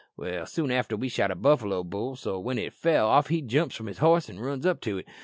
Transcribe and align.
Well, 0.17 0.47
soon 0.47 0.71
after 0.71 0.97
we 0.97 1.09
shot 1.09 1.29
a 1.29 1.35
buffalo 1.35 1.83
bull, 1.83 2.15
so 2.15 2.39
when 2.39 2.57
it 2.57 2.73
fell, 2.73 3.07
off 3.07 3.27
he 3.27 3.39
jumps 3.39 3.75
from 3.75 3.85
his 3.85 3.99
horse 3.99 4.31
an' 4.31 4.39
runs 4.39 4.65
up 4.65 4.81
to 4.81 4.97
it. 4.97 5.05